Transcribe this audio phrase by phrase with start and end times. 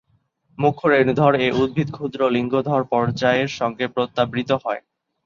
[0.57, 4.81] মুখ্য রেণুধর এ উদ্ভিদ ক্ষুদ্র লিঙ্গধর পর্যায়ের সঙ্গে প্রত্যাবৃত হয়।